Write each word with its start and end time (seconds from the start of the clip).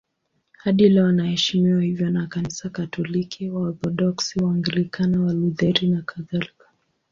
Hadi 0.57 0.89
leo 0.89 1.07
anaheshimiwa 1.07 1.81
hivyo 1.81 2.09
na 2.09 2.27
Kanisa 2.27 2.69
Katoliki, 2.69 3.49
Waorthodoksi, 3.49 4.39
Waanglikana, 4.43 5.21
Walutheri 5.21 5.87
nakadhalika. 5.87 6.67